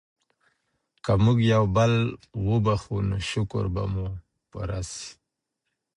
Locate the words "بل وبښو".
1.75-2.97